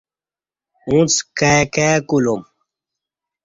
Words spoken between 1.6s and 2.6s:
کائی کولوم۔